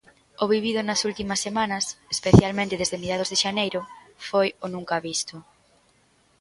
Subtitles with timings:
[0.43, 3.81] O vivido nas últimas semanas, especialmente desde mediados de xaneiro,
[4.29, 5.35] foi "o nunca visto".